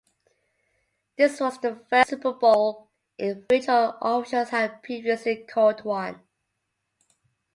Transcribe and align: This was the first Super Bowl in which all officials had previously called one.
This 1.15 1.39
was 1.39 1.59
the 1.59 1.75
first 1.75 2.09
Super 2.09 2.33
Bowl 2.33 2.89
in 3.19 3.45
which 3.51 3.69
all 3.69 3.99
officials 4.01 4.49
had 4.49 4.81
previously 4.81 5.45
called 5.47 5.83
one. 5.85 6.21